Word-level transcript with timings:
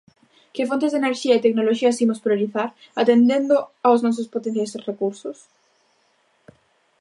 Que 0.53 0.67
fontes 0.69 0.91
de 0.91 0.99
enerxía 1.01 1.33
e 1.35 1.43
tecnoloxías 1.45 2.01
imos 2.05 2.23
priorizar, 2.25 2.69
atendendo 3.01 3.55
aos 3.87 4.03
nosos 4.05 4.27
potenciais 4.33 4.85
recursos? 4.89 5.37